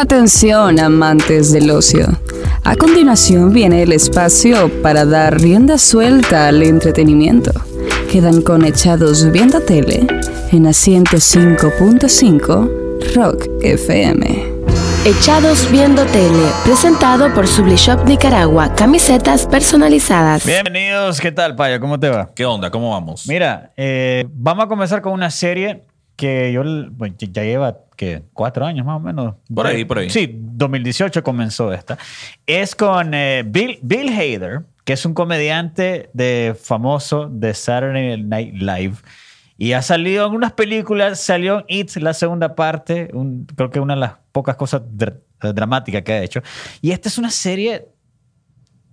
[0.00, 2.06] Atención, amantes del ocio.
[2.62, 7.50] A continuación viene el espacio para dar rienda suelta al entretenimiento.
[8.08, 10.06] Quedan conectados viendo tele
[10.52, 14.58] en asiento 5.5 Rock FM.
[15.04, 20.46] Echados Viendo Tele, presentado por Sublishop Nicaragua, camisetas personalizadas.
[20.46, 21.80] Bienvenidos, ¿qué tal, Paya?
[21.80, 22.30] ¿Cómo te va?
[22.36, 22.70] ¿Qué onda?
[22.70, 23.26] ¿Cómo vamos?
[23.26, 25.87] Mira, eh, vamos a comenzar con una serie
[26.18, 29.36] que yo bueno, ya lleva que cuatro años más o menos.
[29.54, 30.10] Por ahí, por ahí.
[30.10, 31.96] Sí, 2018 comenzó esta.
[32.44, 38.54] Es con eh, Bill, Bill Hader, que es un comediante de famoso de Saturday Night
[38.54, 38.96] Live.
[39.56, 43.78] Y ha salido en unas películas, salió en It, la segunda parte, un- creo que
[43.80, 45.20] una de las pocas cosas dr-
[45.54, 46.42] dramáticas que ha hecho.
[46.80, 47.86] Y esta es una serie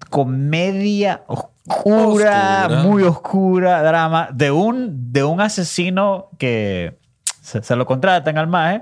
[0.10, 2.84] comedia oscura, Oscura.
[2.84, 6.98] muy oscura, drama, de un, de un asesino que
[7.46, 8.82] se, se lo contratan al maje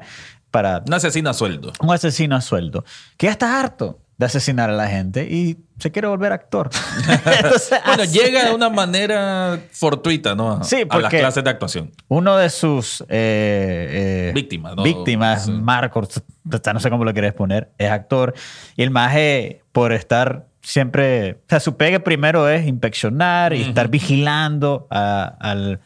[0.51, 1.73] para Un asesino a sueldo.
[1.79, 2.85] un asesino a sueldo,
[3.17, 6.69] que ya está harto de asesinar a la gente y se quiere volver actor.
[7.37, 10.63] Entonces, Bueno, llega de una manera fortuita, ¿no?
[10.63, 11.91] Sí, a las clases de actuación.
[12.07, 14.83] Uno de sus eh, eh, Víctimas, ¿no?
[14.83, 15.51] víctimas, Sí.
[15.51, 18.35] Marcos, no sé cómo lo quieres poner, es actor.
[18.77, 23.89] Y el maje, por estar siempre, o sea, su pegue primero es inspeccionar y estar
[23.89, 25.81] vigilando a, al,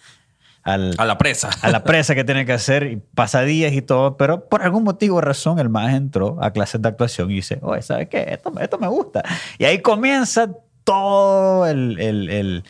[0.67, 1.49] al- A la presa.
[1.61, 5.17] a la presa que tiene que hacer y pasadías y todo, pero por algún motivo
[5.17, 8.25] o razón el maje entró a clases de actuación y dice, oye, ¿sabes qué?
[8.29, 9.23] Esto, esto me gusta.
[9.57, 10.49] Y ahí comienza
[10.83, 12.63] todo el, el- el-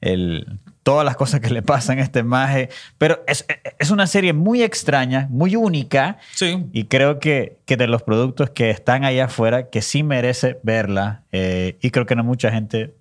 [0.00, 2.68] el- todas las cosas que le pasan a este maje.
[2.98, 3.46] Pero es,
[3.78, 6.18] es una serie muy extraña, muy única.
[6.34, 6.66] Sí.
[6.72, 11.22] Y creo que, que de los productos que están allá afuera, que sí merece verla.
[11.32, 12.94] eh, y creo que no mucha gente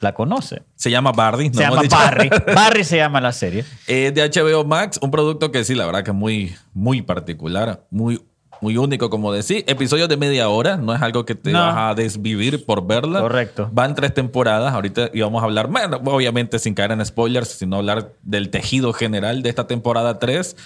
[0.00, 0.62] la conoce.
[0.76, 1.48] Se llama Barry.
[1.48, 1.96] ¿no Se llama dicho?
[1.96, 2.30] Barry.
[2.54, 3.64] Barry se llama la serie.
[3.86, 7.84] Eh, de HBO Max, un producto que sí, la verdad que es muy, muy particular,
[7.90, 8.20] muy,
[8.60, 9.64] muy único, como decir.
[9.66, 11.60] Episodios de media hora, no es algo que te No.
[11.60, 13.20] vas a desvivir por verla.
[13.20, 13.68] Correcto.
[13.72, 18.12] Van tres temporadas, ahorita íbamos a hablar, bueno, obviamente sin caer en spoilers, sino hablar
[18.22, 20.56] del tejido general de esta temporada 3.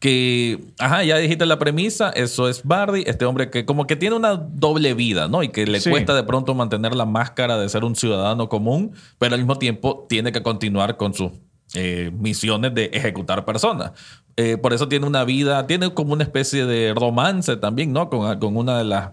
[0.00, 4.16] Que, ajá, ya dijiste la premisa, eso es Barry, este hombre que como que tiene
[4.16, 5.42] una doble vida, ¿no?
[5.42, 5.88] Y que le Sí.
[5.90, 10.04] cuesta de pronto mantener la máscara de ser un ciudadano común, pero al mismo tiempo
[10.08, 11.32] tiene que continuar con sus
[11.74, 13.92] eh, misiones de ejecutar personas.
[14.36, 18.10] Eh, por eso tiene una vida, tiene como una especie de romance también, ¿no?
[18.10, 19.10] Con, con una de las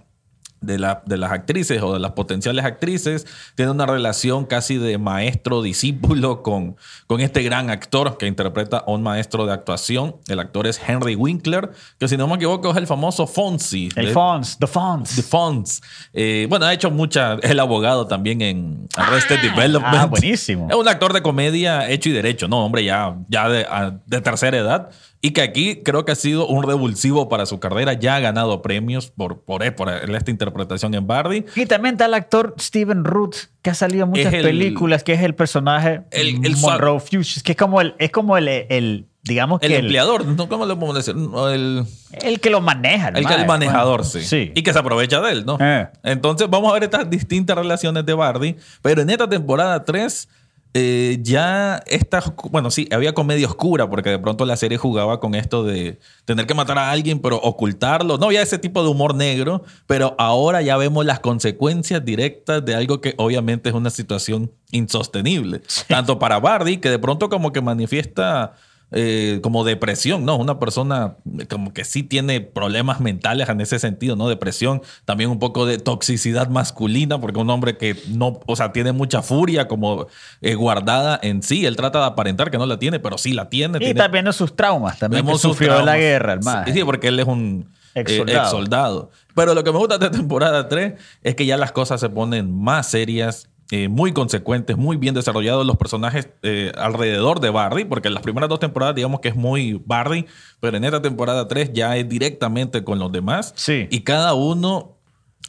[0.62, 4.98] de, la- de las actrices o de las potenciales actrices, tiene una relación casi de
[4.98, 6.76] maestro-discípulo con,
[7.08, 10.16] con este gran actor que interpreta a un maestro de actuación.
[10.28, 13.90] El actor es Henry Winkler, que si no me equivoco es el famoso Fonzie.
[13.96, 15.16] El de- Fonz, The Fonz.
[15.16, 15.82] The Fonz.
[16.14, 17.36] Eh, bueno, ha hecho mucha.
[17.42, 19.96] Es el abogado también en Arrested Development.
[19.96, 20.68] ah, buenísimo.
[20.70, 22.66] Es un actor de comedia hecho y derecho, ¿no?
[22.66, 24.90] Hombre, ya, ya de, a- de tercera edad.
[25.24, 27.94] Y que aquí creo que ha sido un revulsivo para su carrera.
[27.94, 31.46] Ya ha ganado premios por, por, por esta interpretación en Bardi.
[31.56, 35.14] Y también está el actor Steven Root, que ha salido en muchas el- películas, que
[35.14, 39.06] es el personaje El- el Monroe Fuchs, que es como el, es como el, el
[39.24, 40.50] digamos El que empleador, ¿no?
[40.50, 41.16] ¿cómo le podemos decir?
[41.54, 41.86] El,
[42.24, 43.10] el que lo maneja.
[43.10, 44.22] el, que el manejador, Bueno, sí.
[44.22, 44.52] Sí.
[44.56, 45.58] Y que se aprovecha de él, ¿no?
[45.62, 45.88] Eh.
[46.04, 48.56] Entonces vamos a ver estas distintas relaciones de Bardi.
[48.82, 50.28] Pero en esta temporada 3
[50.74, 55.36] eh, ya esta, bueno, sí, había comedia oscura porque de pronto la serie jugaba con
[55.36, 58.18] esto de tener que matar a alguien pero ocultarlo.
[58.18, 62.76] No había ese tipo de humor negro, pero ahora ya vemos las consecuencias directas de
[62.76, 65.62] algo que obviamente es una situación insostenible.
[65.90, 68.54] Tanto para Bardi, que de pronto como que manifiesta
[68.92, 70.36] eh, como depresión, ¿no?
[70.36, 71.16] Una persona
[71.50, 74.28] como que sí tiene problemas mentales en ese sentido, ¿no?
[74.28, 78.92] Depresión, también un poco de toxicidad masculina, porque un hombre que no, o sea, tiene
[78.92, 80.08] mucha furia como
[80.42, 83.50] eh, guardada en sí, él trata de aparentar que no la tiene, pero sí la
[83.50, 83.78] tiene.
[83.78, 86.72] Y tiene- está viendo sus traumas también, que sufrió la guerra, el maje.
[86.74, 88.42] Sí, sí, porque él es un Ex eh, soldado.
[88.42, 89.12] ex soldado.
[89.36, 92.10] Pero lo que me gusta de esta temporada 3 es que ya las cosas se
[92.10, 97.86] ponen más serias, eh, muy consecuentes, muy bien desarrollados los personajes eh, alrededor de Barry,
[97.86, 100.28] porque en las primeras dos temporadas digamos que es muy Barry,
[100.60, 103.54] pero en esta temporada 3 ya es directamente con los demás.
[103.56, 103.88] Sí.
[103.90, 104.98] Y cada uno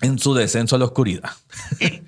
[0.02, 1.30] en su descenso a la oscuridad.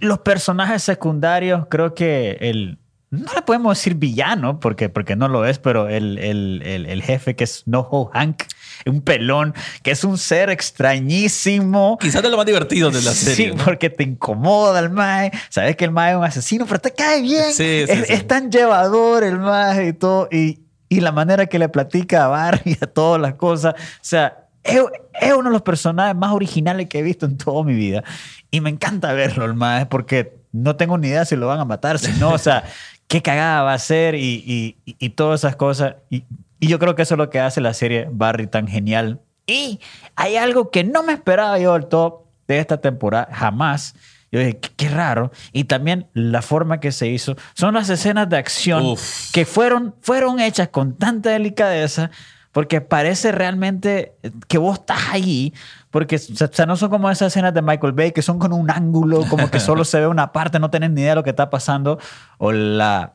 [0.01, 2.79] Los personajes secundarios, creo que el.
[3.11, 7.03] No le podemos decir villano, porque, porque no lo es, pero el, el, el, el
[7.03, 8.43] jefe que es Noho Hank,
[8.91, 11.99] un pelón, que es un ser extrañísimo.
[12.01, 13.51] Quizás de lo más divertido de la serie.
[13.51, 13.65] Sí, ¿no?
[13.65, 15.31] porque te incomoda el mae.
[15.51, 17.53] Sabes que el mae es un asesino, pero te cae bien.
[17.53, 18.13] Sí, sí, es, sí.
[18.13, 20.29] es tan llevador el mae y todo.
[20.31, 23.75] Y, y la manera que le platica a Barry a todas las cosas.
[23.75, 24.81] O sea, es,
[25.21, 28.03] es uno de los personajes más originales que he visto en toda mi vida.
[28.51, 31.65] Y me encanta verlo, el mae, porque no tengo ni idea si lo van a
[31.65, 32.65] matar, si no, o sea,
[33.09, 35.97] qué cagada va a ser y, y, y- y todas esas cosas.
[36.11, 36.25] Y,
[36.61, 39.81] y yo creo que eso es lo que hace la serie Barry tan genial Y
[40.17, 43.95] hay algo que no me esperaba yo del todo de esta temporada, jamás.
[44.31, 45.31] Yo dije, qué, qué raro.
[45.53, 47.37] Y también la forma que se hizo.
[47.55, 49.31] Son las escenas de acción Uf.
[49.33, 52.11] que fueron, fueron hechas con tanta delicadeza
[52.55, 54.15] porque parece realmente
[54.47, 55.53] que vos estás allí,
[55.91, 58.39] porque o sea, o sea, no son como esas escenas de Michael Bay que son
[58.39, 61.17] con un ángulo, como que solo se ve una parte, no tenés ni idea de
[61.17, 61.99] lo que está pasando,
[62.39, 63.15] o la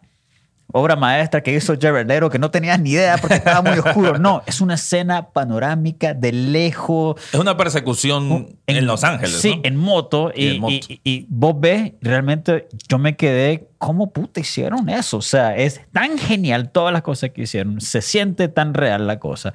[0.71, 4.17] obra maestra que hizo Leto, que no tenías ni idea porque estaba muy oscuro.
[4.19, 9.37] No, es una escena panorámica de lejos, Es una persecución en, Los Ángeles.
[9.39, 9.61] Sí, ¿no?
[9.63, 10.31] en moto.
[10.35, 10.73] Y Y, en moto.
[10.89, 15.17] y- y vos ves, realmente yo me quedé, ¿cómo puta hicieron eso?
[15.17, 17.81] O sea, es tan genial todas las cosas que hicieron.
[17.81, 19.53] Se siente tan real la cosa.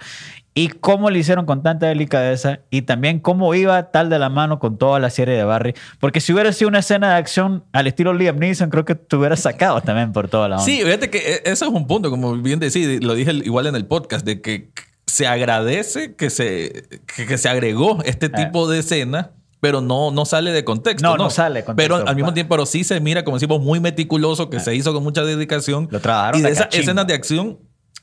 [0.56, 4.58] Y cómo lo hicieron con tanta delicadeza y también cómo iba tal de la mano
[4.58, 5.74] con toda la serie de Barry.
[6.00, 9.16] Porque si hubiera sido una escena de acción al estilo Liam Neeson, creo que te
[9.16, 10.64] hubiera sacado también por toda la onda.
[10.64, 13.74] Sí, fíjate que e- eso es un punto, como bien decís, lo dije igual en
[13.74, 14.70] el podcast, de que
[15.06, 16.84] se agradece que se,
[17.14, 19.32] que, que se agregó este tipo de escena,
[19.64, 21.08] pero no, no sale de contexto.
[21.08, 21.10] Eh.
[21.10, 21.96] No, no sale de contexto.
[21.96, 24.92] Pero al mismo tiempo, pero sí se mira, como decimos, muy meticuloso, que se hizo
[24.92, 25.88] con mucha dedicación.
[25.90, 27.60] Lo trabajaron Y de esas escenas de acción,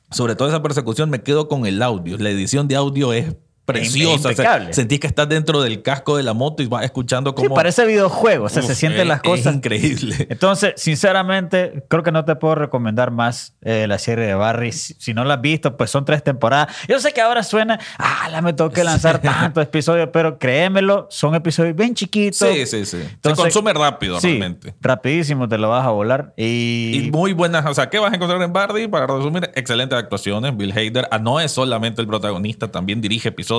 [0.09, 2.17] sobre todo esa persecución, me quedo con el audio.
[2.17, 3.35] La edición de audio es
[3.65, 4.15] preciosa.
[4.15, 4.73] O sea, impecable.
[4.73, 7.55] sentís que estás dentro del casco de la moto y vas escuchando Sí, cómo...
[7.55, 8.45] parece videojuego.
[8.45, 9.55] O sea, se sienten es- las es cosas.
[9.55, 10.27] increíble.
[10.29, 14.71] Entonces, sinceramente, creo que no te puedo recomendar más eh, la serie de Barry.
[14.71, 16.75] Si, si no la has visto, pues son tres temporadas.
[16.87, 21.07] Yo sé que ahora suena, ah, la me tengo que lanzar tantos episodios, pero créemelo,
[21.09, 22.37] son episodios bien chiquitos.
[22.37, 22.97] Sí, sí, sí.
[23.01, 24.73] Entonces, se consume rápido Sí, realmente.
[24.81, 26.33] rapidísimo te lo vas a volar.
[26.37, 28.87] Y, Y muy buenas, o sea, ¿qué vas a encontrar en Bardi?
[28.87, 30.55] Para resumir, excelentes actuaciones.
[30.55, 33.50] Bill Hader ah, no es solamente el protagonista, también dirige episodios,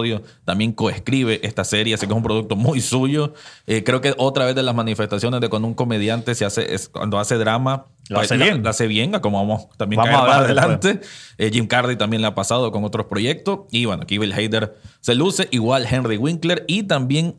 [0.44, 3.34] también coescribe esta serie, así que es un producto muy suyo.
[3.66, 6.88] Eh, creo que otra vez de las manifestaciones de cuando un comediante se hace, es
[6.88, 8.62] cuando hace drama, Lo hace la- bien.
[8.62, 11.00] La, hace bien, como vamos también Vamos a hablar adelante.
[11.38, 13.60] Eh, Jim Carrey también le ha pasado con otros proyectos.
[13.70, 17.36] Y bueno, aquí Bill Hader se luce, igual Henry Winkler y también.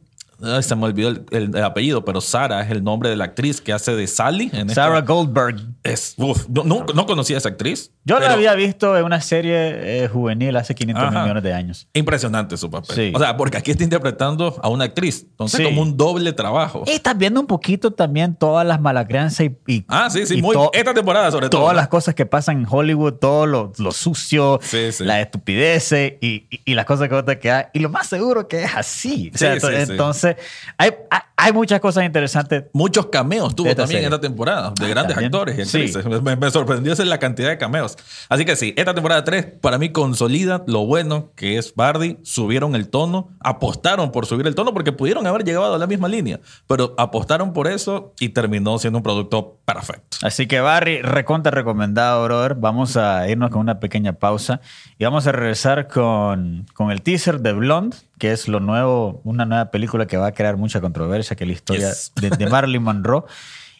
[0.62, 3.62] Se me olvidó el, el- el apellido, pero Sara es el nombre de la actriz
[3.62, 4.50] que hace de Sally.
[4.54, 5.58] En esta- Sarah Goldberg.
[5.84, 7.92] es, uf, no, no, no conocía a esa actriz.
[8.06, 11.22] Yo la había visto en una serie eh, juvenil hace 500 Ajá.
[11.24, 11.88] millones de años.
[11.94, 12.96] Impresionante su papel.
[12.96, 13.12] Sí.
[13.16, 15.26] O sea, porque aquí está interpretando a una actriz.
[15.30, 15.64] Entonces, Sí.
[15.64, 16.84] como un doble trabajo.
[16.86, 20.40] Y estás viendo un poquito también todas las malacranzas y, y- Ah, sí, sí.
[20.40, 21.62] y Muy, to- esta temporada, sobre todo.
[21.62, 25.04] todas las cosas que pasan en Hollywood, todo lo, lo sucio, Sí, sí.
[25.06, 26.18] la estupidez y,
[26.52, 27.68] y- y las cosas que vos te quedas.
[27.74, 29.32] Y lo más seguro que es así.
[29.34, 29.92] O sea, Sí, sí, ento- sí.
[29.92, 30.33] entonces,
[30.78, 32.66] hay, hay, hay muchas cosas interesantes.
[32.74, 35.34] Muchos cameos tuvo también en esta temporada de grandes también.
[35.34, 35.78] actores y Sí.
[35.78, 36.06] actrices.
[36.06, 37.98] Me- Me, me sorprendió esa la cantidad de cameos.
[38.30, 42.18] Así que sí, esta temporada 3 para mí consolida lo bueno que es Bardi.
[42.24, 46.08] Subieron el tono, apostaron por subir el tono porque pudieron haber llegado a la misma
[46.08, 50.18] línea, pero apostaron por eso y terminó siendo un producto perfecto.
[50.22, 52.56] Así que Barry, recontra recomendado, brother.
[52.56, 54.62] Vamos a irnos con una pequeña pausa
[54.98, 59.46] y vamos a regresar con, con el teaser de Blonde, que es lo nuevo, una
[59.46, 62.12] nueva película que va a crear mucha controversia, que la historia Yes.
[62.16, 63.24] de, de Marilyn Monroe.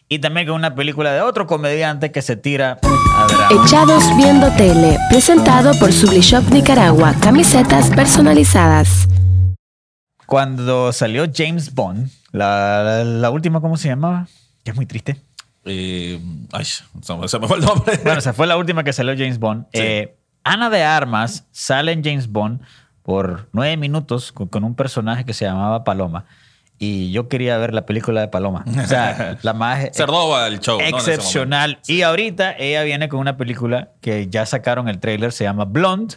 [0.08, 3.64] Y también con una película de otro comediante que se tira a drama.
[3.64, 9.08] Echados Viendo Tele, presentado por Sublishop Nicaragua, camisetas personalizadas.
[10.26, 14.26] Cuando salió James Bond, la, la- la última, ¿cómo se llamaba?
[14.64, 15.20] Que es muy triste.
[15.64, 16.20] Eh,
[16.52, 16.84] ay, se
[17.16, 17.98] me- se me fue el nombre.
[18.02, 19.64] Bueno, esa fue la última que salió James Bond.
[19.72, 19.80] Sí.
[19.80, 22.60] Eh, Ana de Armas sale en James Bond
[23.02, 26.24] por nueve minutos con, con un personaje que se llamaba Paloma.
[26.78, 28.64] Y yo quería ver la película de Paloma.
[28.82, 30.80] O sea, la más Se roba el show.
[30.80, 31.78] excepcional.
[31.86, 36.16] y ahorita ella viene con una película que ya sacaron el tráiler, se llama Blonde,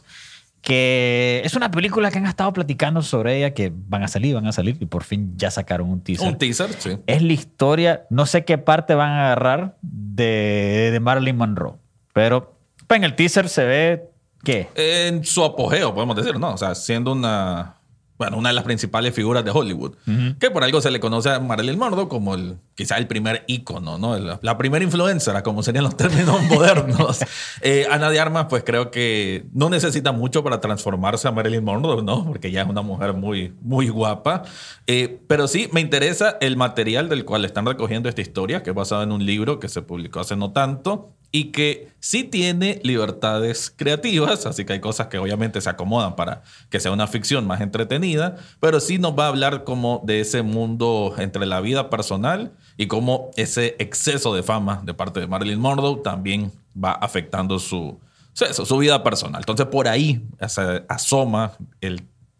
[0.61, 4.47] que es una película que han estado platicando sobre ella, que van a salir, van
[4.47, 6.27] a salir, y por fin ya sacaron un teaser.
[6.27, 6.97] Un teaser, sí.
[7.05, 11.75] es la historia, no sé qué parte van a agarrar de, de Marilyn Monroe,
[12.11, 14.09] pero pues, en el teaser se ve
[14.43, 16.53] que En su apogeo, podemos decir, ¿no?
[16.53, 17.76] O sea, siendo una,
[18.17, 19.95] bueno, una de las principales figuras de Hollywood.
[20.39, 23.97] Que por algo se le conoce a Marilyn Monroe como el, quizá el primer ícono,
[23.97, 24.17] ¿no?
[24.17, 27.19] La, la primera influencer, como serían los términos modernos.
[27.61, 32.01] Eh, Ana de Armas, pues creo que no necesita mucho para transformarse a Marilyn Monroe,
[32.03, 32.25] ¿no?
[32.25, 34.43] Porque ya es una mujer muy, muy guapa.
[34.87, 38.75] Eh, pero sí, me interesa el material del cual están recogiendo esta historia, que es
[38.75, 43.73] basado en un libro que se publicó hace no tanto y que sí tiene libertades
[43.75, 47.61] creativas, así que hay cosas que obviamente se acomodan para que sea una ficción más
[47.61, 52.53] entretenida, pero sí nos va a hablar como de ese mundo entre la vida personal
[52.77, 57.99] y cómo ese exceso de fama de parte de Marilyn Monroe también va afectando su,
[58.33, 59.41] su, vida personal.
[59.41, 61.53] Entonces por ahí se asoma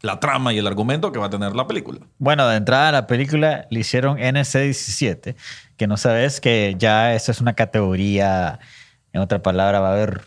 [0.02, 2.00] la trama y el argumento que va a tener la película.
[2.20, 5.36] Bueno, de entrada a la película le hicieron NC-17,
[5.76, 8.60] que no sabes que ya esa es una categoría,
[9.18, 10.22] en otra palabra, va a haber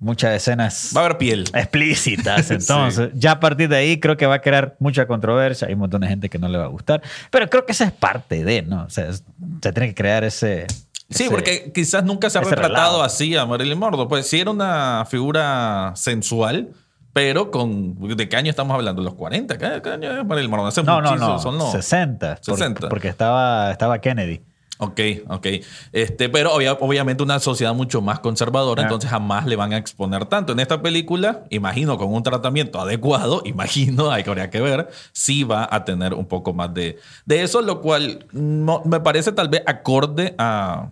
[0.00, 1.44] muchas escenas Va a haber piel.
[1.54, 2.50] explícitas.
[2.50, 5.68] Entonces, ya a partir de ahí creo que va a crear mucha controversia.
[5.68, 7.00] Hay un montón de gente que no le va a gustar.
[7.30, 8.84] Pero creo que esa es parte de, ¿no?
[8.84, 9.24] O sea, es-
[9.62, 10.66] se tiene que crear ese.
[11.10, 14.06] Sí, ese- porque quizás nunca se ha retratado así a Marilyn Monroe.
[14.08, 16.70] Pues sí era una figura sensual,
[17.12, 17.94] pero con...
[18.16, 19.00] ¿De qué año estamos hablando?
[19.02, 19.56] ¿Los 40?
[19.56, 20.68] ¿Qué, qué año es Marilyn Monroe?
[20.68, 21.38] Hace No, no, no.
[21.38, 22.36] son los- 60.
[22.44, 22.88] por- 60.
[22.88, 24.42] porque estaba, estaba Kennedy.
[24.78, 25.46] Ok, ok.
[25.92, 28.86] Este, pero obvia- obviamente una sociedad mucho más conservadora, Ah.
[28.86, 30.52] entonces jamás le van a exponer tanto.
[30.52, 35.44] En esta película, imagino con un tratamiento adecuado, imagino, hay que, habría que ver, sí
[35.44, 39.48] va a tener un poco más de, de eso, lo cual no, me parece tal
[39.48, 40.90] vez acorde a,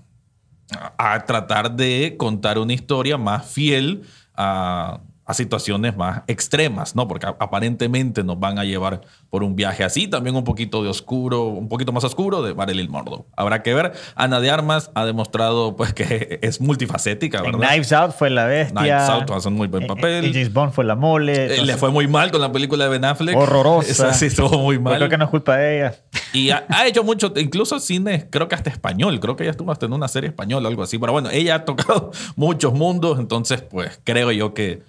[0.97, 4.03] a tratar de contar una historia más fiel
[4.37, 5.01] a,
[5.33, 7.09] a situaciones más extremas, ¿no?
[7.09, 11.45] Porque aparentemente nos van a llevar por un viaje así, también un poquito de oscuro,
[11.47, 13.25] un poquito más oscuro de Marilyn Monroe.
[13.37, 13.93] Habrá que ver.
[14.15, 17.69] Ana de Armas ha demostrado pues que es multifacética, En ¿verdad?
[17.69, 18.81] Knives Out fue la bestia.
[18.81, 20.25] Knives Out hace un muy buen Eh, papel.
[20.27, 21.33] eh, James Bond fue la mole.
[21.33, 23.37] Eh, entonces, Le fue muy mal con la película de Ben Affleck.
[23.37, 23.91] Horrorosa.
[23.91, 24.97] Esa sí estuvo muy mal.
[24.97, 25.95] Creo que no es culpa de ella.
[26.33, 29.21] Y ha, ha hecho mucho, incluso cine, creo que hasta español.
[29.21, 30.99] Creo que ella estuvo hasta en una serie española o algo así.
[30.99, 33.19] Pero bueno, ella ha tocado muchos mundos.
[33.19, 34.83] Entonces, pues creo yo que eh,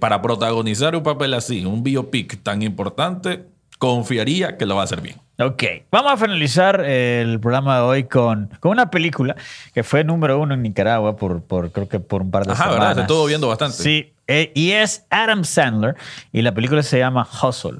[0.00, 3.44] para protagonizar un papel así, un biopic tan importante,
[3.78, 5.16] confiaría que lo va a hacer bien.
[5.40, 9.36] Ok, vamos a finalizar el programa de hoy con, con una película
[9.72, 12.64] que fue número uno en Nicaragua por, por creo que por un par de Ajá,
[12.64, 12.80] semanas.
[12.80, 12.94] ¿verdad?
[12.96, 13.76] Se estuvo viendo bastante.
[13.76, 15.94] Sí, eh, y es Adam Sandler
[16.32, 17.78] y la película se llama Hustle.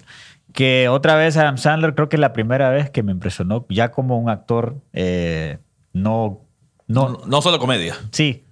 [0.53, 3.91] Que otra vez Adam Sandler creo que es la primera vez que me impresionó ya
[3.91, 5.59] como un actor eh,
[5.93, 6.41] no,
[6.87, 7.97] no, No, no solo comedia.
[8.13, 8.45] Sí.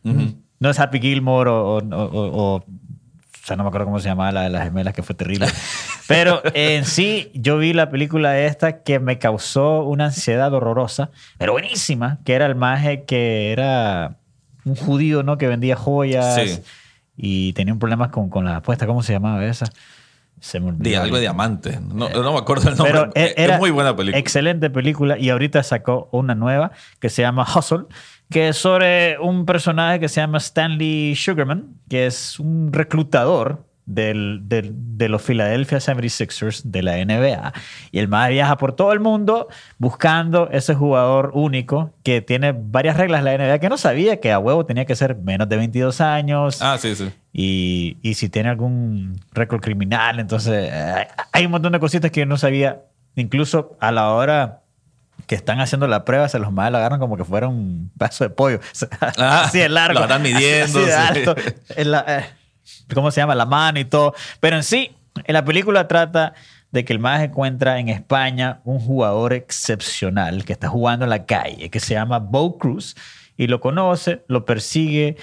[0.58, 2.64] No es Happy Gilmore o- o- o- o
[3.46, 5.46] sea, no me acuerdo cómo se llamaba la de las gemelas, que fue terrible.
[6.08, 11.52] Pero en sí, yo vi la película esta que me causó una ansiedad horrorosa, pero
[11.52, 14.16] buenísima, que era el maje que era
[14.64, 15.38] un judío, ¿no?
[15.38, 16.60] Que vendía joyas Sí.
[17.16, 18.86] y tenía un problema con, con las apuestas.
[18.88, 19.66] ¿Cómo se llamaba esa?
[20.40, 20.82] Se me olvidó.
[20.90, 21.80] De algo de diamante.
[21.80, 22.92] No, no me acuerdo el nombre.
[23.14, 24.18] Pero era es muy buena película.
[24.18, 27.84] Excelente película y ahorita sacó una nueva que se llama Hustle,
[28.30, 34.40] que es sobre un personaje que se llama Stanley Sugarman, que es un reclutador del,
[34.48, 37.52] del- de los Philadelphia 76ers de la NBA.
[37.92, 39.46] Y el más viaja por todo el mundo
[39.78, 44.32] buscando ese jugador único que tiene varias reglas de la NBA que no sabía que
[44.32, 46.60] a huevo tenía que ser menos de 22 años.
[46.62, 47.08] Ah, sí, sí.
[47.32, 52.20] Y, y si tiene algún récord criminal, entonces eh, hay un montón de cositas que
[52.20, 52.80] yo no sabía.
[53.14, 54.62] Incluso a la hora
[55.26, 58.24] que están haciendo la prueba, se los más la agarran como que fuera un vaso
[58.24, 58.60] de pollo.
[59.18, 59.98] Ah, así de largo.
[59.98, 60.98] lo están midiendo, Así de sí.
[60.98, 61.34] alto.
[61.84, 62.24] La, eh,
[62.94, 63.34] ¿Cómo se llama?
[63.34, 64.14] La mano y todo.
[64.40, 64.94] Pero en sí,
[65.24, 66.34] en la película trata
[66.70, 71.24] de que el más encuentra en España un jugador excepcional que está jugando en la
[71.24, 72.96] calle, que se llama Bo Cruz,
[73.36, 75.16] y lo conoce, lo persigue,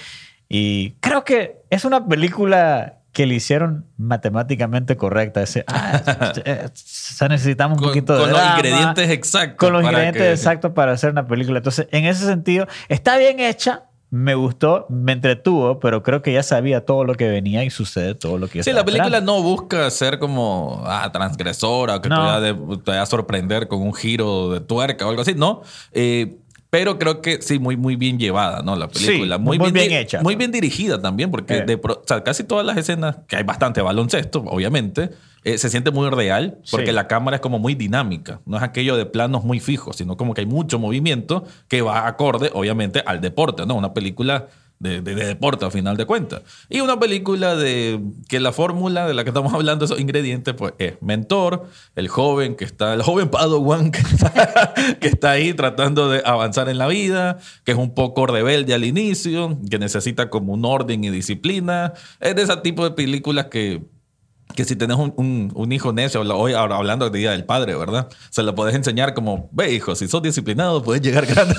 [0.48, 5.40] y creo que es una película que le hicieron matemáticamente correcta.
[5.42, 6.02] Ese, ah,
[6.74, 9.56] se necesitamos un Con, poquito de con los ingredientes exactos.
[9.56, 11.58] Con los ingredientes que- exactos para hacer una película.
[11.58, 16.42] Entonces, en ese sentido, está bien hecha, me gustó, me entretuvo, pero creo que ya
[16.44, 19.32] sabía todo lo que venía y sucede todo lo que yo Sí, la película esperando.
[19.36, 22.40] no busca ser como ah, transgresora que No.
[22.40, 25.62] te, vaya a sorprender con un giro de tuerca o algo así, no.
[25.92, 26.36] Eh,
[26.74, 28.74] pero creo que sí, muy, muy bien llevada, ¿no?
[28.74, 29.36] La película.
[29.36, 30.20] Sí, muy bien hecha.
[30.22, 31.64] Muy bien dirigida también, porque Eh.
[31.64, 35.10] de pro- o sea, casi todas las escenas, que hay bastante baloncesto, obviamente,
[35.44, 36.92] eh, se siente muy real, porque Sí.
[36.92, 38.40] la cámara es como muy dinámica.
[38.44, 42.08] No es aquello de planos muy fijos, sino como que hay mucho movimiento que va
[42.08, 43.76] acorde, obviamente, al deporte, ¿no?
[43.76, 44.48] Una película
[44.84, 46.42] de, de- de deporte, a final de cuentas.
[46.68, 50.74] Y una película de que la fórmula de la que estamos hablando, esos ingredientes, pues
[50.78, 51.64] es mentor,
[51.96, 54.00] el joven que está, el joven Padawan que
[55.00, 58.84] que está ahí tratando de avanzar en la vida, que es un poco rebelde al
[58.84, 61.92] inicio, que necesita como un orden y disciplina.
[62.20, 63.82] Es de ese tipo de películas que
[64.54, 67.74] que si tenés un, un- un hijo necio, hoy ahora hablando de Día del Padre,
[67.76, 68.08] ¿verdad?
[68.30, 71.54] Se lo podés enseñar como, ve hijo, si sos disciplinado puedes llegar grande,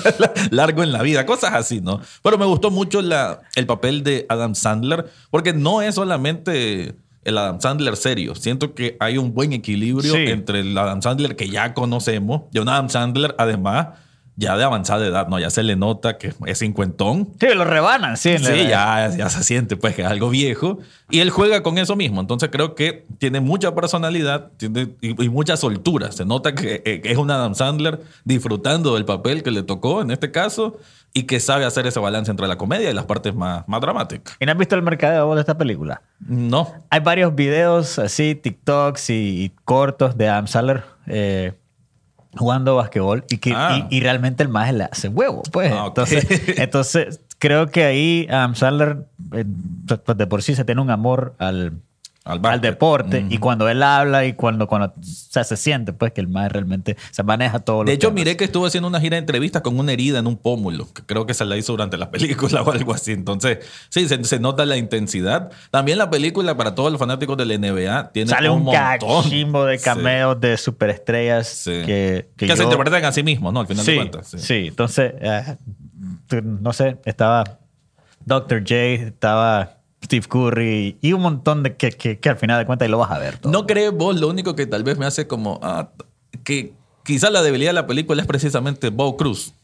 [0.50, 2.00] largo en la vida, cosas así, ¿no?
[2.22, 7.38] Pero me gustó mucho la, el papel de Adam Sandler, porque no es solamente el
[7.38, 10.24] Adam Sandler serio, siento que hay un buen equilibrio Sí.
[10.28, 13.88] entre el Adam Sandler que ya conocemos y un Adam Sandler además
[14.36, 15.38] ya de avanzada edad, ¿no?
[15.38, 18.36] Ya se le nota que es cincuentón, Sí, lo rebanan, sí.
[18.38, 20.78] Sí, ya, ya se siente pues que es algo viejo.
[21.10, 22.20] Y él juega con eso mismo.
[22.20, 26.12] Entonces creo que tiene mucha personalidad tiene, y, y mucha soltura.
[26.12, 30.02] Se nota que, eh, que es un Adam Sandler disfrutando del papel que le tocó
[30.02, 30.78] en este caso
[31.14, 34.36] y que sabe hacer ese balance entre la comedia y las partes más, más dramáticas.
[34.38, 36.02] ¿Y no has visto el mercadeo de esta película?
[36.20, 36.74] No.
[36.90, 41.54] Hay varios videos así, TikToks y, y cortos de Adam Sandler eh,
[42.36, 43.86] jugando basquetbol y, que, Ah.
[43.90, 45.72] y, y realmente el más le hace huevo, pues.
[45.72, 46.26] Ah, entonces,
[46.58, 49.44] entonces, creo que ahí Adam Sandler eh,
[50.04, 51.72] pues de por sí se tiene un amor al,
[52.26, 56.20] Al deporte y cuando él habla y cuando, cuando o sea, se siente pues que
[56.20, 59.14] el más realmente se maneja todo lo De hecho, miré que estuvo haciendo una gira
[59.14, 61.96] de entrevistas con una herida en un pómulo, que creo que se la hizo durante
[61.96, 63.12] la película o algo así.
[63.12, 63.58] Entonces,
[63.90, 65.52] sí, se, se nota la intensidad.
[65.70, 68.82] También la película, para todos los fanáticos del NBA, tiene sale un, montón.
[69.22, 69.84] cachimbo de Sí.
[69.84, 71.70] cameos de superestrellas Sí.
[71.86, 73.60] que, Que, que se yo- interpretan a sí mismos, ¿no?
[73.60, 74.34] Al final de sí, cuentas.
[74.36, 74.66] sí.
[74.66, 75.56] entonces, eh,
[76.42, 77.44] no sé, estaba
[78.24, 78.60] Dr.
[78.62, 78.74] J,
[79.06, 82.98] estaba Steve Curry y un montón de que, que, que al final de cuentas lo
[82.98, 83.38] vas a ver.
[83.38, 83.52] todo.
[83.52, 85.58] ¿No crees vos lo único que tal vez me hace como...
[85.62, 85.90] ah,
[86.44, 86.74] que
[87.04, 89.54] quizás la debilidad de la película es precisamente Bo Cruz.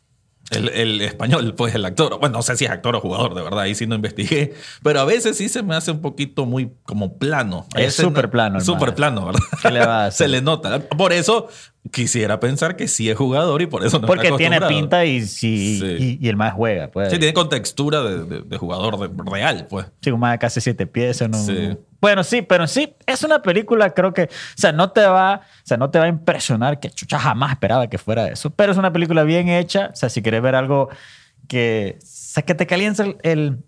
[0.51, 2.19] El, el español, pues el actor.
[2.19, 4.53] Bueno, no sé si es actor o jugador, de verdad, ahí sí no investigué.
[4.83, 7.67] Pero a veces sí se me hace un poquito muy como plano.
[7.77, 9.41] Es súper no- plano, Súper plano, ¿verdad?
[9.63, 10.27] ¿Qué le va a hacer?
[10.27, 10.81] se le nota.
[10.89, 11.49] Por eso
[11.91, 15.23] quisiera pensar que sí es jugador y por eso no Porque está tiene pinta y,
[15.27, 16.19] sí, Sí.
[16.21, 16.89] y, y el más juega.
[16.91, 17.11] Pues.
[17.11, 19.87] Sí, tiene contextura de, de- de jugador de- real, pues.
[20.01, 21.21] Sí, un más de casi siete pies.
[21.29, 21.37] ¿no?
[21.37, 21.77] Sí.
[22.01, 25.67] Bueno, sí, pero sí, es una película, creo que, o sea, no te va, o
[25.67, 28.79] sea, no te va a impresionar, que chucha jamás esperaba que fuera eso, pero es
[28.79, 30.89] una película bien hecha, o sea, si quieres ver algo
[31.49, 33.59] que, o sea, que te caliente el, el,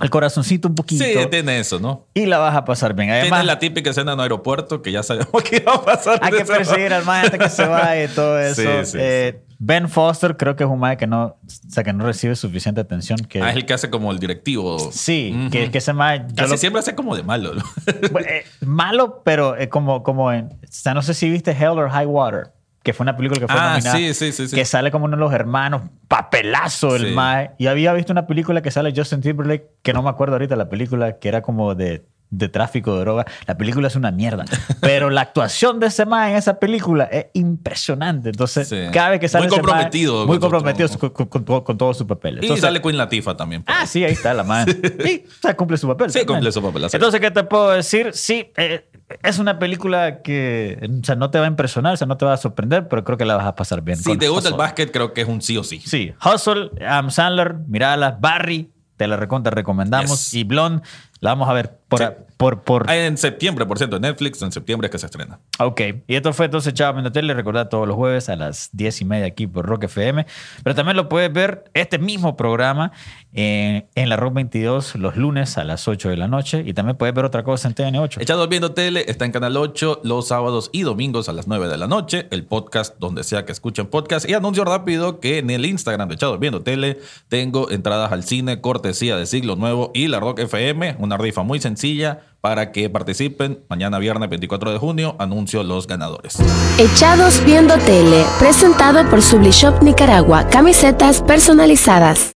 [0.00, 2.06] el corazoncito un poquito Sí, tiene eso, ¿no?
[2.14, 3.10] y la vas a pasar bien.
[3.10, 6.18] Además, tiene la típica escena en un aeropuerto que ya sabemos que iba a pasar.
[6.22, 8.60] hay que perseguir al man hasta que se vaya y todo eso.
[8.62, 11.38] Sí, sí, Eh, Ben Foster creo que es un man que no, o
[11.70, 13.18] sea, que no recibe suficiente atención.
[13.20, 14.78] Que, Ah, es el que hace como el directivo.
[14.92, 15.50] Sí, Ujú.
[15.50, 16.26] que, que ese man...
[16.36, 17.52] Casi lo- siempre hace como de malo.
[17.86, 20.46] eh, malo, pero eh, como, como en.
[20.46, 22.52] O sea, no sé si viste Hell or High Water,
[22.84, 23.96] que fue una película que fue Ah, nominada.
[23.96, 24.54] sí, sí, sí, sí.
[24.54, 27.50] Que sale como uno de los hermanos, papelazo el mae.
[27.58, 30.68] Y había visto una película que sale Justin Timberlake, que no me acuerdo ahorita la
[30.68, 33.24] película, que era como de, de tráfico de droga.
[33.46, 34.44] La película es una mierda.
[34.80, 38.28] Pero la actuación de ese mae en esa película es impresionante.
[38.28, 41.78] Entonces, cada vez que sale Muy ese mae, comprometido muy comprometido con, con, con con
[41.78, 42.44] todos sus papeles.
[42.44, 43.62] y sale Queen Latifah también.
[43.62, 44.74] por Ah, sí, ahí está la madre.
[45.04, 46.10] Sí, o sea, cumple su papel.
[46.10, 46.36] Sí, también.
[46.36, 46.86] cumple su papel.
[46.92, 48.10] Entonces, ¿qué te puedo decir?
[48.12, 48.84] Sí, eh,
[49.22, 52.24] es una película que o sea, no te va a impresionar, o sea, no te
[52.24, 53.98] va a sorprender, pero creo que la vas a pasar bien.
[53.98, 55.80] Si con te gusta el básquet, creo que es un sí o sí.
[55.80, 60.30] Sí, Hustle, Am Sandler, mirala, Barry, te la recontra recomendamos.
[60.30, 60.34] Yes.
[60.34, 60.82] Y Blonde,
[61.24, 61.98] la vamos a ver por...
[61.98, 62.04] Sí.
[62.36, 65.40] por, por En septiembre, por cierto, en Netflix, en septiembre es que se estrena.
[65.58, 67.32] Ok, y esto fue entonces Chavo Viendo Tele.
[67.32, 70.26] Recordad todos los jueves a las 10 y media aquí por Rock FM.
[70.62, 72.92] Pero también lo puedes ver este mismo programa
[73.32, 76.62] eh, en la Rock 22 los lunes a las 8 de la noche.
[76.66, 78.20] Y también puedes ver otra cosa en TN8.
[78.20, 81.78] Echados Viendo Tele está en Canal 8 los sábados y domingos a las 9 de
[81.78, 82.26] la noche.
[82.30, 84.28] El podcast donde sea que escuchen podcast.
[84.28, 88.60] Y anuncio rápido que en el Instagram de Echados Viendo Tele tengo entradas al cine,
[88.60, 90.96] cortesía de Siglo Nuevo y la Rock FM.
[91.14, 93.64] Una rifa muy sencilla para que participen.
[93.68, 96.38] Mañana viernes 24 de junio anuncio los ganadores.
[96.76, 102.32] Echados Viendo Tele, presentado por Sublishop Nicaragua, camisetas personalizadas.